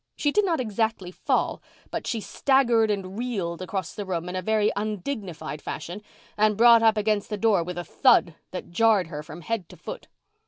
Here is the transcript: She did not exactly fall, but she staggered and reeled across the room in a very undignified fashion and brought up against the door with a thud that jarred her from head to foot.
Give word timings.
She 0.15 0.31
did 0.31 0.45
not 0.45 0.59
exactly 0.59 1.11
fall, 1.11 1.61
but 1.91 2.07
she 2.07 2.21
staggered 2.21 2.89
and 2.89 3.19
reeled 3.19 3.61
across 3.61 3.93
the 3.93 4.03
room 4.03 4.27
in 4.29 4.35
a 4.35 4.41
very 4.41 4.71
undignified 4.75 5.61
fashion 5.61 6.01
and 6.35 6.57
brought 6.57 6.81
up 6.81 6.97
against 6.97 7.29
the 7.29 7.37
door 7.37 7.63
with 7.63 7.77
a 7.77 7.83
thud 7.85 8.33
that 8.49 8.71
jarred 8.71 9.09
her 9.09 9.21
from 9.21 9.41
head 9.41 9.69
to 9.69 9.77
foot. 9.77 10.07